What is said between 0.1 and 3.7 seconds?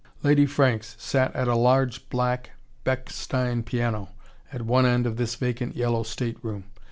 Lady Franks sat at a large black Bechstein